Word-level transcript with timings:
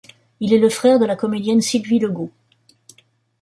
Il 0.39 0.51
est 0.51 0.57
le 0.57 0.69
frère 0.71 0.97
de 0.97 1.05
la 1.05 1.15
comédienne 1.15 1.61
Sylvie 1.61 1.99
Legault. 1.99 2.31